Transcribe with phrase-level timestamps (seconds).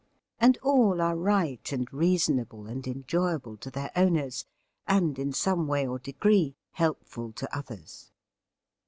[0.39, 4.47] And all are right and reasonable and enjoyable to their owners,
[4.87, 8.09] and in some way or degree helpful to others.